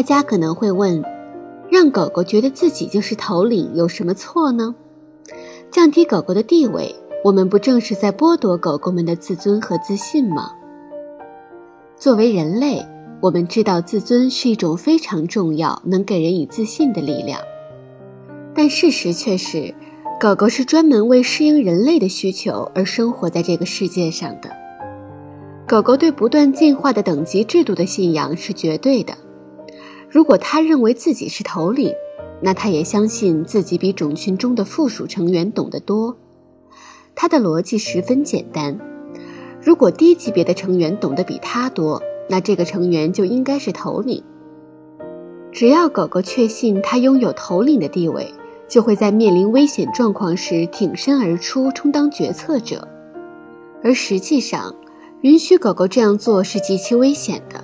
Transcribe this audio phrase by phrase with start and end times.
[0.00, 1.04] 大家可能会问：
[1.70, 4.74] 让狗狗觉得自己就是头领有什么错呢？
[5.70, 10.52] 降低狗狗的地位，我们不正是在剥夺狗狗们的自尊和自信吗？
[11.98, 12.82] 作为人类，
[13.20, 17.38] 我们知道自尊是一种非常重要、能给人以自信的力量，
[18.54, 19.74] 但事实却是，
[20.18, 24.48] 狗狗是专门为适应人类的需求而生活在这个世界上的。
[25.68, 29.12] 狗狗对不断进化的等级制度的信仰是绝对的。
[30.10, 31.94] 如果它认为自己是头领，
[32.42, 36.16] 那它也相信自己比种群中的附属成员懂得多。
[37.14, 38.76] 它的逻辑十分简单：
[39.62, 44.20] 如果低级别的成员懂得比它多，那这个成员就应该是头领。
[45.52, 48.34] 只要狗狗确信它拥有头领的地位，
[48.66, 52.88] 就会在面临危险状况时挺身而出，充当决策者。
[53.82, 54.74] 而实际上，
[55.20, 57.62] 允许狗狗这样做是极其危险的。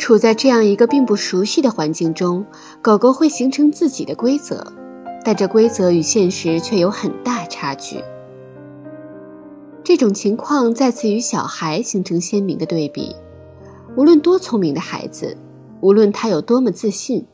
[0.00, 2.46] 处在这样一个并不熟悉的环境中，
[2.80, 4.66] 狗狗会形成自己的规则，
[5.22, 8.02] 但这规则与现实却有很大差距。
[9.84, 13.14] 这种情况再次与小孩形成鲜明的对比。
[13.94, 15.36] 无论多聪明的孩子，
[15.82, 17.26] 无论他有多么自信，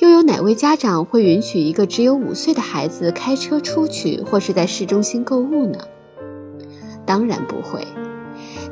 [0.00, 5.78] 又有哪位家长会允许一个只有五岁的孩子开车出去，或是在市中心购物呢？
[7.06, 7.86] 当然不会。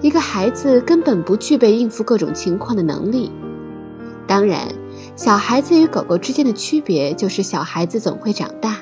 [0.05, 3.33] 一个孩子根本不具备应付各种情况的能力。
[4.27, 4.69] 当然，
[5.16, 8.77] 小孩子与狗狗之间的区别就是小孩子总会长大，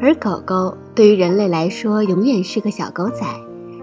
[0.00, 3.24] 而狗狗对于人类来说永远是个小狗仔，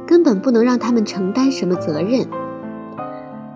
[0.06, 2.28] 根本不能让他们承担什么责任。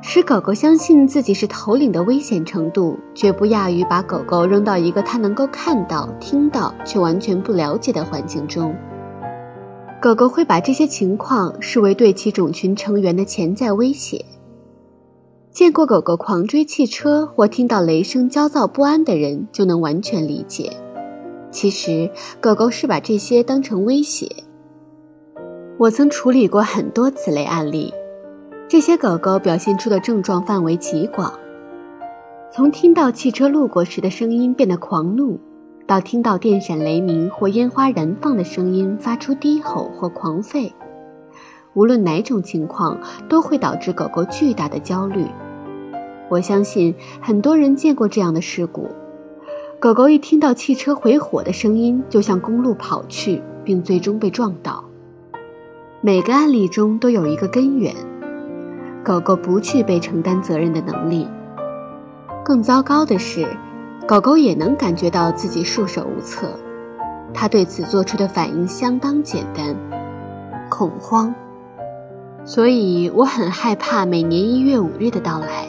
[0.01, 8.73] 使狗狗相信自己是头领的危险程度，绝不亚于把狗狗扔到一个它能够看到、听到却完全不了解的环境中。
[9.99, 14.23] 狗狗会把这些情况视为对其种群成员的潜在威胁。
[15.51, 20.71] 见过狗狗狂追汽车或听到雷声焦躁不安的人就能完全理解，
[21.49, 22.07] 其实
[22.39, 24.29] 狗狗是把这些当成威胁。
[25.79, 27.91] 我曾处理过很多此类案例，
[28.67, 31.33] 这些狗狗表现出的症状范围极广，
[32.53, 35.39] 从听到汽车路过时的声音变得狂怒。
[35.87, 40.73] 到听到电闪雷鸣或烟花燃放的声音，发出低吼或狂吠，
[41.73, 42.99] 无论哪种情况
[43.29, 45.25] 都会导致狗狗巨大的焦虑。
[46.27, 48.89] 我相信很多人见过这样的事故：
[49.79, 54.83] 狗狗一听到汽车回火的声音，就向公路跑去，并最终被撞倒。
[56.01, 57.95] 每个案例中都有一个根源：
[59.05, 61.25] 狗狗不具备承担责任的能力。
[62.43, 63.47] 更糟糕的是。
[64.07, 66.47] 狗狗也能感觉到自己束手无策，
[67.33, 69.75] 它对此做出的反应相当简单：
[70.69, 71.35] 恐慌。
[72.45, 75.67] 所以我很害怕每年一月五日的到来。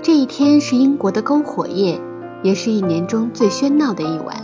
[0.00, 2.00] 这一天是英国的篝火夜，
[2.42, 4.34] 也是一年中最喧闹的一晚。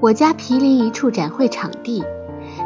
[0.00, 2.02] 我家毗邻一处展会场地，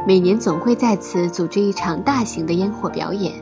[0.07, 3.33] 每年总会在此组织一场大型的烟火表演。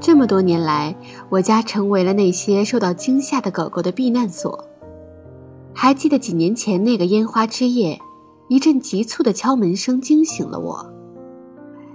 [0.00, 0.96] 这么多年来，
[1.28, 4.64] 我家成为了那些受到惊吓的狗狗的避难所。
[5.74, 8.00] 还记得几年前那个烟花之夜，
[8.48, 10.90] 一阵急促的敲门声惊醒了我。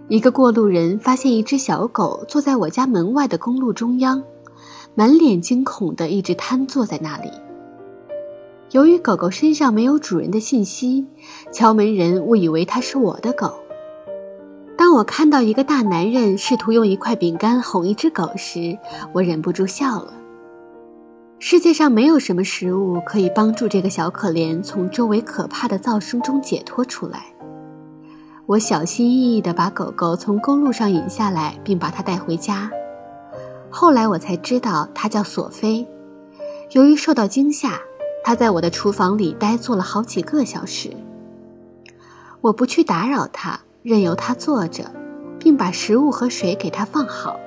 [0.08, 4.24] 一个过路人发现一只小狗坐在我家门外的公路中央，
[4.94, 7.32] 满脸惊恐地一直瘫坐在那里。
[8.72, 11.08] 由于狗狗身上没有主人的信息，
[11.52, 13.65] 敲门人误以为它是我的狗。
[14.96, 18.78] 我看到一个大男人试图用一块饼干哄一只狗时，
[19.12, 20.14] 我忍不住笑了。
[21.38, 27.26] 世界上没有什么食物可以帮助这个小可怜从周围可怕的噪声中解脱出来。
[28.46, 32.72] 我小心翼翼地把狗狗从公路上引下来，并把它带回家。
[33.70, 35.86] 后来我才知道，它叫索菲。
[36.72, 37.82] 由于受到惊吓，
[38.24, 40.96] 它在我的厨房里呆坐了好几个小时。
[42.40, 43.60] 我不去打扰它。
[43.86, 44.92] 任由它坐着，
[45.38, 47.40] 并把食物和水给它放好。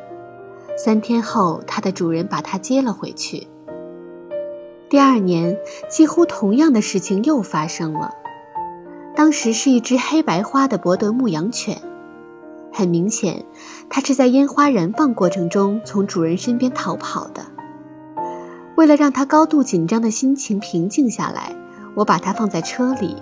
[0.76, 3.48] 三天后，它的主人把它接了回去。
[4.88, 5.58] 第二年，
[5.90, 8.14] 几乎同样的事情又发生了。
[9.16, 11.76] 当时是一只黑白花的博德牧羊犬，
[12.72, 13.44] 很明显，
[13.90, 17.42] 它是在烟花燃放过程中从主人身边逃跑的。
[18.76, 21.56] 为了让它高度紧张的心情平静下来，
[21.96, 23.16] 我把它放在车里，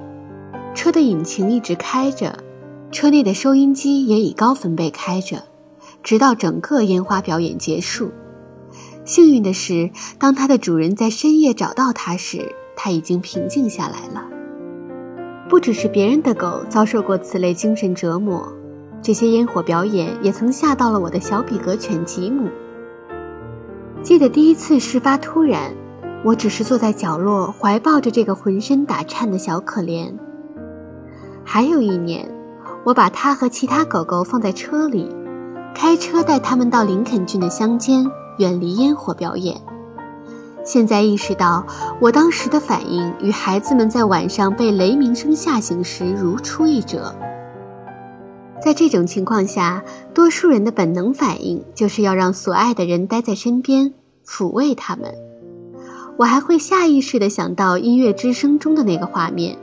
[0.74, 2.40] 车的引擎一直开着。
[2.92, 5.42] 车内的收音机也以高分贝开着，
[6.02, 8.10] 直到整个烟花表演结束。
[9.04, 14.24] 幸运的是，当它的主人在深夜找到它时，它已经平静下来了。
[15.48, 18.52] 不只是别人的狗遭受过此类精神折磨，
[19.02, 22.48] 这些烟火表演也曾吓到了我的小比格犬吉姆。
[24.02, 25.72] 记得第一次事发突然，
[26.24, 30.12] 我只是坐在角落，怀抱着这个浑身打颤的小可怜。
[31.44, 32.28] 还有一年，
[32.86, 35.12] 我把它和其他狗狗放在车里，
[35.74, 39.60] 开车带它们到林肯郡的乡间，远离烟火表演。
[40.64, 41.66] 现在意识到，
[42.00, 47.12] 我当时的反应与孩子们在晚上被雷鸣声吓醒时如出一辙。
[48.62, 49.82] 在这种情况下，
[50.14, 53.94] 多数人的本能反应就是要让所爱的人待在身边，
[54.24, 55.12] 抚慰他们。
[56.16, 59.58] 我还会下意识地想到音乐之声中的那个画面：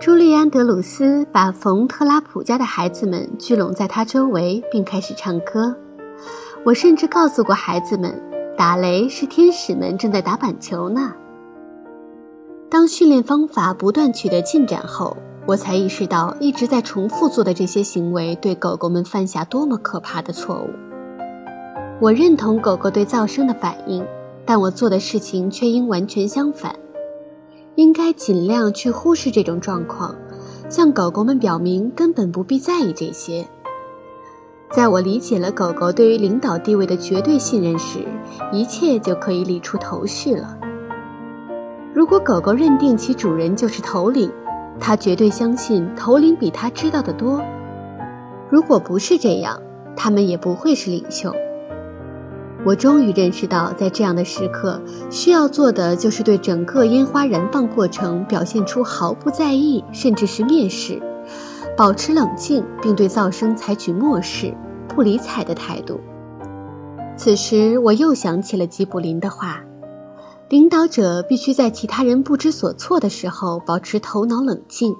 [0.00, 5.74] 朱利安·德鲁斯把冯·特拉普家的孩子们聚拢在他周围，并开始唱歌。
[6.64, 8.20] 我甚至告诉过孩子们，
[8.56, 11.14] 打雷是天使们正在打板球呢。
[12.68, 20.70] 当训练方法不断取得进展后，我才意识到，一直在重复做的这些行为对狗狗们犯下多么可怕的错误。
[22.00, 24.04] 我认同狗狗对噪声的反应，
[24.44, 26.74] 但我做的事情却应完全相反。
[27.76, 30.14] 应该尽量去忽视这种状况，
[30.68, 33.46] 向狗狗们表明根本不必在意这些。
[34.70, 38.00] 在我理解了狗狗对于领导地位的绝对信任时，
[38.52, 40.58] 一切就可以理出头绪了。
[41.92, 44.30] 如果狗狗认定其主人就是头领，
[44.80, 47.40] 它绝对相信头领比它知道的多。
[48.50, 49.60] 如果不是这样，
[49.96, 51.32] 他们也不会是领袖。
[52.64, 54.80] 我终于认识到，在这样的时刻，
[55.10, 61.00] 需要做的就是对整个烟花燃放过程表现出毫不在意，甚至是蔑视，
[61.76, 64.54] 保持冷静，并对噪声采取漠视、
[64.88, 66.00] 不理睬的态度。
[67.16, 69.60] 此时，我又想起了吉卜林的话。
[70.50, 74.94] 领导者必须在其他人不知所措的时候保持头脑冷静。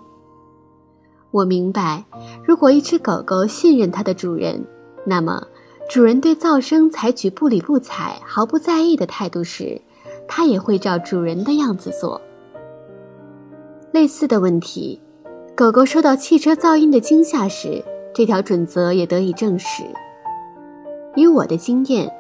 [1.31, 2.05] 我明白，
[2.47, 4.67] 如果一只狗狗信任它的主人，
[5.07, 5.43] 那么
[5.89, 9.81] 主人对噪声采取不理不睬、毫不在意的态度时，
[10.27, 12.21] 它也会照主人的样子做。
[13.93, 15.01] 类似的问题，
[15.55, 17.85] 狗狗受到汽车噪音的惊吓时，
[18.15, 19.85] 这条准则也得以证实。
[21.15, 22.11] 以我的经验。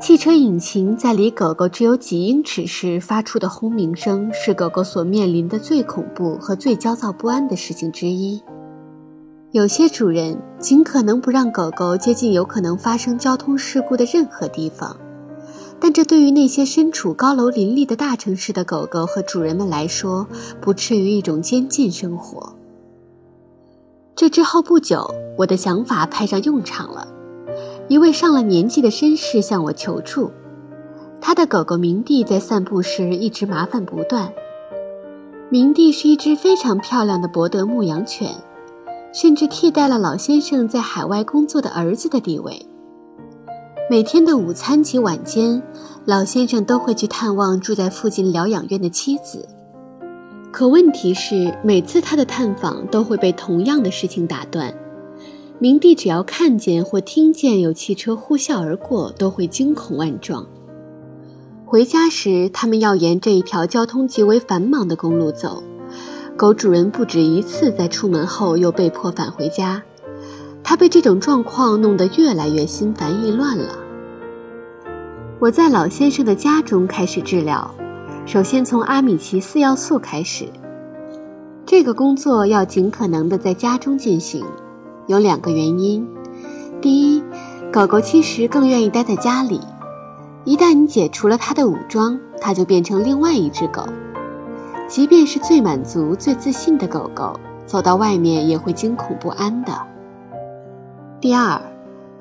[0.00, 8.42] 汽车引擎在离狗狗只有几英尺时发出的轰鸣声，是狗狗所面临的最恐怖和最焦躁不安的事情之一。
[9.52, 14.96] 有些主人尽可能不让狗狗接近有可能发生交通事故的任何地方，
[15.78, 20.26] 但这对于那些身处高楼林立的大城市的狗狗和主人们来说，
[20.58, 22.54] 不至于一种监禁生活。
[24.16, 27.06] 这之后不久，我的想法派上用场了。
[27.88, 30.30] 一位上了年纪的绅士向我求助，
[31.20, 34.32] 他的狗狗明帝在散步时一直麻烦不断。
[35.50, 38.30] 明帝是一只非常漂亮的博德牧羊犬，
[39.12, 42.64] 甚至替代了老先生在海外工作的儿子的地位。
[43.90, 45.62] 每天的午餐及晚间，
[46.06, 49.46] 老先生都会去探望住在附近疗养院的妻子。
[50.50, 54.74] 可问题是，每次他的探访都会被同样的事情打断。
[55.58, 60.46] 明帝只要看见或听见有汽车呼啸而过，都会惊恐万状。
[61.64, 65.62] 回家时，他们要沿这一条交通极为繁忙的公路走。
[66.36, 69.82] 狗主人不止一次在出门后又被迫返回家，
[70.64, 73.78] 他被这种状况弄得越来越心烦意乱了。
[75.38, 77.70] 我在老先生的家中开始治疗，
[78.26, 80.46] 首先从阿米奇四要素开始。
[81.64, 84.44] 这个工作要尽可能的在家中进行。
[85.06, 86.06] 有两个原因：
[86.80, 87.22] 第一，
[87.72, 89.60] 狗狗其实更愿意待在家里；
[90.44, 93.84] 一旦你解除了它的武装，它就变成另外一只狗。
[94.88, 99.72] 即便是最满足、最自信的狗狗，走到外面也会惊恐不安的。
[101.20, 101.60] 第二，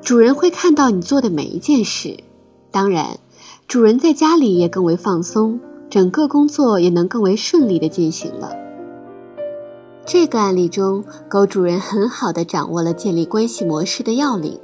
[0.01, 2.17] 主人会看到你做的每一件事，
[2.71, 3.17] 当然，
[3.67, 8.55] 主人在家里也更为放松，整个工作也能更为顺利地进行了。
[10.05, 14.59] 这个案例中，狗主人很好地掌握了建立关系模式的要领。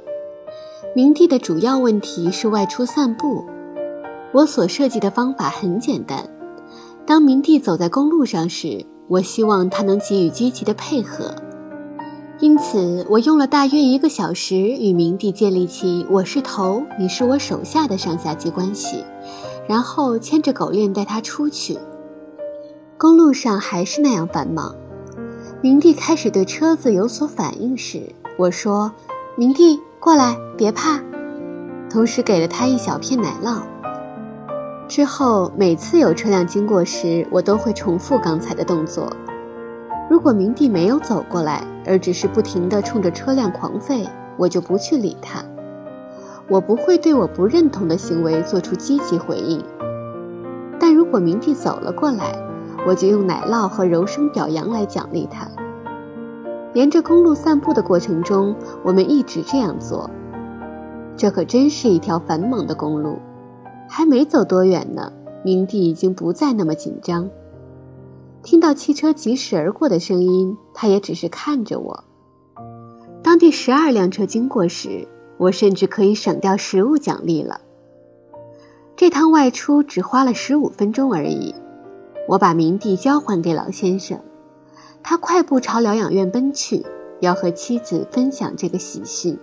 [0.94, 3.44] 明帝的主要问题是外出散步。
[4.32, 6.28] 我所设计的方法很简单：
[7.08, 11.34] 当明帝走在公路上时，我希望他能给予积极的配合。
[12.38, 19.02] 因此，我用了大约一个小时与明帝建立起“我是头，你是我手下”的上下级关系，
[19.66, 21.78] 然后牵着狗链带他出去。
[22.98, 24.76] 公路上还是那样繁忙。
[25.62, 28.02] 明帝开始对车子有所反应时，
[28.36, 28.92] 我说
[29.34, 31.00] ：“明帝，过来，别怕。”
[31.88, 33.62] 同时给了他一小片奶酪。
[34.88, 39.12] 之后每次有车辆经过时，我都会重复刚才的动作。
[40.08, 45.44] 如果明帝没有走过来，而只是不停地冲着车辆狂吠，我就不去理他。
[46.48, 49.62] 我不会对我不认同的行为做出积极回应。
[50.80, 52.34] 但如果明帝走了过来，
[52.86, 55.46] 我就用奶酪和柔声表扬来奖励他。
[56.72, 60.08] 沿着公路散步的过程中，我们一直这样做。
[61.14, 63.18] 这可真是一条繁忙的公路，
[63.88, 67.28] 还没走多远呢，明帝已经不再那么紧张。
[68.42, 72.04] 听到汽车疾驶而过的声音，他也只是看着我。
[73.22, 77.60] 当第十二辆车经过时，我甚至可以省掉食物奖励了。
[78.96, 81.54] 这趟外出只花了十五分钟而已。
[82.28, 84.20] 我把明帝交还给老先生，
[85.02, 86.84] 他快步朝疗养院奔去，
[87.20, 89.38] 要和妻子分享这个喜讯。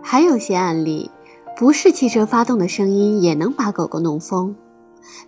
[0.00, 1.10] 还有些案例，
[1.56, 4.54] 不是汽车发动的声音也能把狗狗弄疯，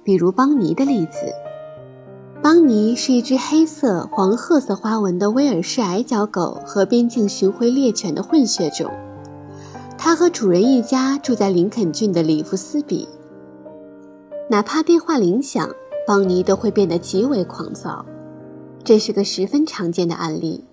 [0.02, 1.32] 比如邦尼的例子。
[2.42, 8.90] 邦尼是一只黑色、黄褐色花纹的威尔士矮脚狗和边境巡回猎犬的混血种。
[9.96, 13.08] 它和主人一家住在林肯郡的里弗斯比。
[14.50, 15.70] 哪怕电话铃响，
[16.06, 18.04] 邦尼都会变得极为狂躁。
[18.82, 20.64] 这是个十分常见的案例。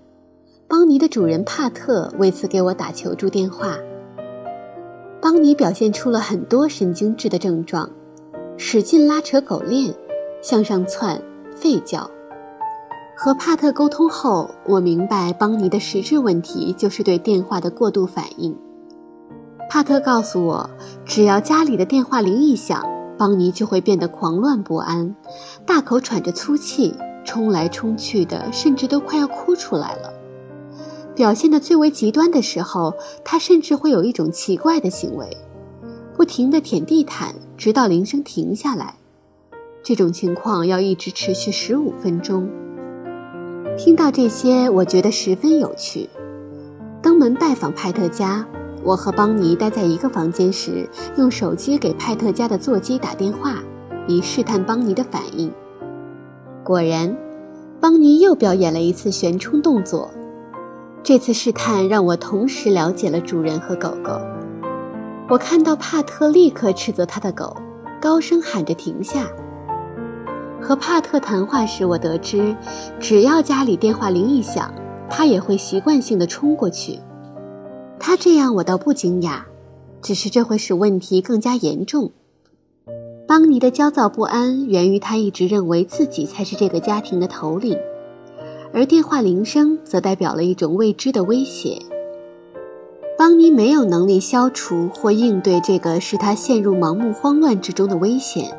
[0.67, 3.77] 邦尼的主人帕特为此给我打求助电话。
[5.21, 7.87] 邦尼表现出了很多神经质的症状，
[8.57, 9.93] 使劲拉扯狗链，
[10.41, 11.21] 向上窜。
[11.55, 12.09] 吠叫。
[13.15, 18.57] 和帕特沟通后，我明白邦尼的实质问题就是对电话的过度反应。
[19.69, 20.67] 帕特告诉我，
[21.05, 22.83] 只要家里的电话铃一响，
[23.15, 25.15] 邦尼就会变得狂乱不安，
[25.67, 30.11] 大口喘着粗气，冲来冲去的，甚至都快要哭出来了。
[31.21, 35.37] 表现的最为极端的时候，他甚至会有一种奇怪的行为，
[36.15, 38.95] 不停地舔地毯，直到铃声停下来。
[39.83, 42.49] 这种情况要一直持续十五分钟。
[43.77, 46.09] 听到这些，我觉得十分有趣。
[47.03, 48.43] 登门拜访派特家，
[48.83, 53.61] 我和邦尼待在一个房间时，用手机给派特家的座机打电话，
[54.07, 55.51] 以试探邦尼的反应。
[56.63, 57.15] 果然，
[57.79, 60.09] 邦尼又表演了一次旋冲动作。
[61.03, 64.21] 这次试探让我同时了解了主人和狗狗。
[65.27, 67.55] 我看到帕特立刻斥责他的狗，
[67.99, 69.27] 高声喊着停下。
[70.61, 72.55] 和帕特谈话时，我得知，
[72.99, 74.71] 只要家里电话铃一响，
[75.09, 76.99] 他也会习惯性的冲过去。
[77.99, 79.41] 他这样我倒不惊讶，
[80.03, 82.11] 只是这会使问题更加严重。
[83.27, 87.75] 邦尼的焦躁不安源于他一直认为自己才是这个家庭的头领，
[88.73, 91.81] 而电话铃声则代表了一种未知的威胁。
[93.17, 98.57] 邦尼没有能力消除或应对这个使他陷入盲目慌乱之中的危险。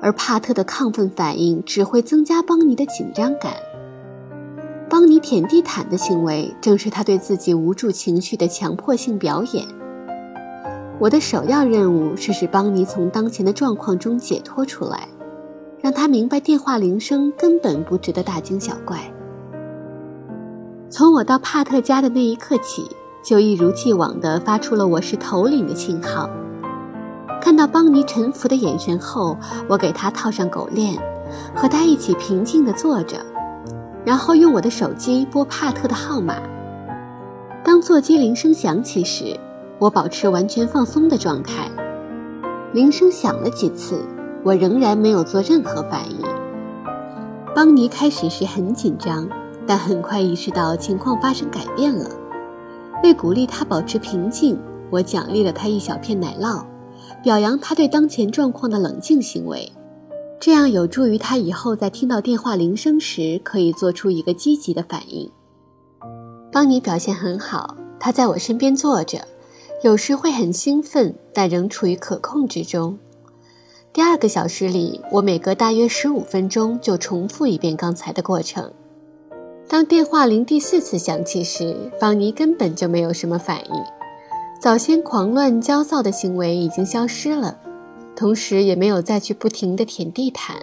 [0.00, 3.52] 而帕特的亢奋反应只会增加邦尼的紧张感。
[4.88, 9.64] 邦尼舔地毯的行为正是他对自己无助情绪的强迫性表演。
[10.98, 15.06] 我的首要任务是使邦尼从当前的状况中解脱出来，
[15.82, 18.98] 让他明白电话铃声根本不值得大惊小怪。
[20.90, 22.84] 从我到帕特家的那一刻起，
[23.24, 26.28] 就一如既往地发出了我是头领的信号。
[27.40, 29.36] 看到邦尼臣服的眼神后，
[29.68, 31.00] 我给他套上狗链，
[31.54, 33.16] 和他一起平静地坐着，
[34.04, 36.34] 然后用我的手机拨帕特的号码。
[37.64, 39.38] 当座机铃声响起时，
[39.78, 41.70] 我保持完全放松的状态。
[42.72, 44.02] 铃声响了几次，
[44.44, 46.18] 我仍然没有做任何反应。
[47.54, 49.28] 邦尼开始时很紧张，
[49.66, 52.08] 但很快意识到情况发生改变了。
[53.02, 54.58] 为鼓励他保持平静，
[54.90, 56.64] 我奖励了他一小片奶酪。
[57.22, 59.70] 表扬他对当前状况的冷静行为，
[60.38, 65.30] 这样有助于他以后在听到电话铃声时可以做出一个积极的反应。
[66.50, 69.18] 邦尼表现很好，他在我身边坐着，
[69.82, 72.98] 有时会很兴奋，但仍处于可控之中。
[73.92, 78.72] 第二个小时里，我每隔大约十五分钟就重复一遍刚才的过程。
[79.68, 83.82] 当电话铃第四次响起时，邦尼根本就没有什么反应。
[84.60, 87.58] 早先狂乱焦躁的行为已经消失了，
[88.14, 90.56] 同时也没有再去不停地舔地毯。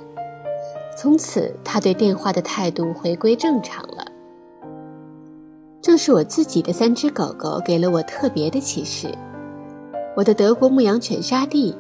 [0.98, 4.06] 从此，他对电话的态度回归正常了。
[5.82, 9.14] 正是我自己的三只狗狗给了我特别的启示。
[10.16, 11.76] 我的德国牧羊犬沙蒂、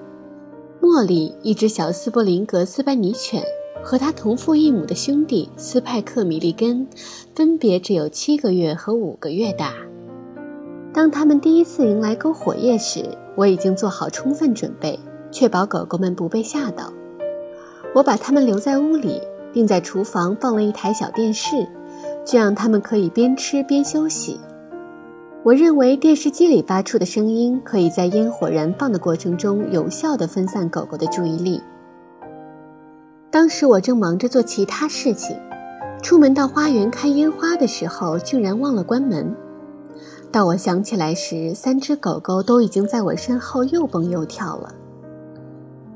[0.81, 3.43] 茉莉，一只小斯伯林格斯班尼犬，
[3.83, 6.87] 和它同父异母的兄弟斯派克米利根，
[7.35, 9.73] 分别只有七个月和五个月大。
[10.93, 13.03] 当他们第一次迎来篝火夜时，
[13.35, 14.99] 我已经做好充分准备，
[15.31, 16.93] 确保狗狗们不被吓到。
[17.95, 19.19] 我把它们留在屋里，
[19.51, 21.67] 并在厨房放了一台小电视，
[22.23, 24.39] 这样它们可以边吃边休息。
[25.47, 31.63] 我认为电视机里发出的声音可以在烟火燃放的过程中有效地分散狗狗的注意力。
[33.31, 35.37] 当时我正忙着做其他事情，
[36.03, 39.33] 出门到花园看烟花的时候，竟然忘了关门。
[40.33, 44.75] 到我想起来时，三只狗狗都已经在我身后又蹦又跳了。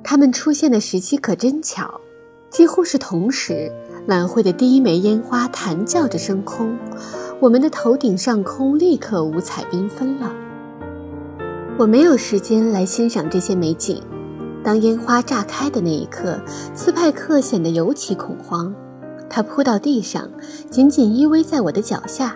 [0.01, 1.99] 它们出现的时机可真巧，
[2.49, 3.69] 几乎是同时，
[4.07, 6.77] 晚会的第一枚烟花弹叫着升空。
[7.41, 10.31] 我们的头顶上空立刻五彩缤纷了。
[11.75, 13.99] 我没有时间来欣赏这些美景。
[14.63, 16.39] 当烟花炸开的那一刻，
[16.75, 18.71] 斯派克显得尤其恐慌，
[19.27, 20.29] 他扑到地上，
[20.69, 22.35] 紧紧依偎在我的脚下。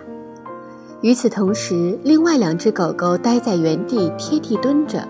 [1.02, 5.06] 与此同时，另外两只狗狗待在原地，贴地蹲着，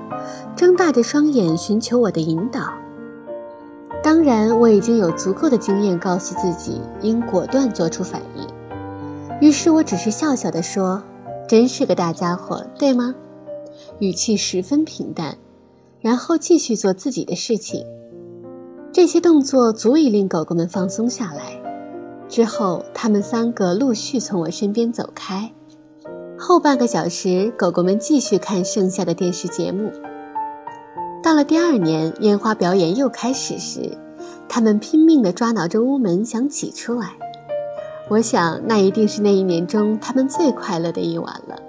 [0.54, 2.70] 睁大着双眼寻求我的引导。
[4.02, 8.46] 当然，我已经有足够的经验告诉自己应果断做出反应。
[9.40, 11.02] 于是我只是笑笑地说
[11.46, 13.14] ：“真是个大家伙，对吗？”
[14.00, 15.36] 语气十分平淡，
[16.00, 17.84] 然后继续做自己的事情。
[18.92, 21.60] 这些动作足以令狗狗们放松下来。
[22.28, 25.52] 之后，他们三个陆续从我身边走开。
[26.38, 29.90] 后半个小时，狗狗们继续看剩下的电视节目。
[31.22, 33.96] 到了第二年，烟花表演又开始时，
[34.48, 37.12] 它们拼命地抓挠着屋门，想挤出来。
[38.08, 41.60] 我想，那一定是那一年中他们最快乐的一晚了。